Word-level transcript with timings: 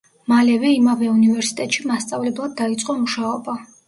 მალევე 0.31 0.69
იმავე 0.75 1.09
უნივერსიტეტში 1.15 1.85
მასწავლებლად 1.89 2.57
დაიწყო 2.63 2.97
მუშაობა. 3.03 3.57